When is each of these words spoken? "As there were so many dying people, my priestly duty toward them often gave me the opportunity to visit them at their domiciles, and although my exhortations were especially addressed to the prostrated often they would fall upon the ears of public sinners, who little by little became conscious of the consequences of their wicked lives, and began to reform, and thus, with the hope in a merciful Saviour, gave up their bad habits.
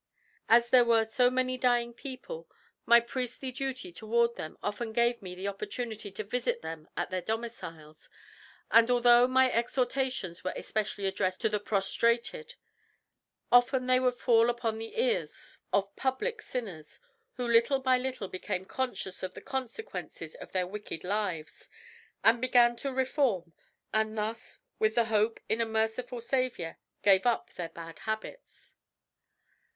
"As 0.49 0.71
there 0.71 0.83
were 0.83 1.05
so 1.05 1.29
many 1.29 1.59
dying 1.59 1.93
people, 1.93 2.49
my 2.87 2.99
priestly 2.99 3.51
duty 3.51 3.91
toward 3.91 4.35
them 4.35 4.57
often 4.63 4.93
gave 4.93 5.21
me 5.21 5.35
the 5.35 5.47
opportunity 5.47 6.09
to 6.09 6.23
visit 6.23 6.63
them 6.63 6.87
at 6.97 7.11
their 7.11 7.21
domiciles, 7.21 8.09
and 8.71 8.89
although 8.89 9.27
my 9.27 9.51
exhortations 9.51 10.43
were 10.43 10.53
especially 10.55 11.05
addressed 11.05 11.39
to 11.41 11.49
the 11.49 11.59
prostrated 11.59 12.55
often 13.51 13.85
they 13.85 13.99
would 13.99 14.17
fall 14.17 14.49
upon 14.49 14.79
the 14.79 14.99
ears 14.99 15.59
of 15.71 15.95
public 15.95 16.41
sinners, 16.41 16.99
who 17.33 17.47
little 17.47 17.77
by 17.77 17.99
little 17.99 18.27
became 18.27 18.65
conscious 18.65 19.21
of 19.21 19.35
the 19.35 19.39
consequences 19.41 20.33
of 20.33 20.51
their 20.51 20.65
wicked 20.65 21.03
lives, 21.03 21.69
and 22.23 22.41
began 22.41 22.75
to 22.77 22.91
reform, 22.91 23.53
and 23.93 24.17
thus, 24.17 24.57
with 24.79 24.95
the 24.95 25.05
hope 25.05 25.39
in 25.47 25.61
a 25.61 25.65
merciful 25.67 26.21
Saviour, 26.21 26.79
gave 27.03 27.27
up 27.27 27.53
their 27.53 27.69
bad 27.69 27.99
habits. 27.99 28.73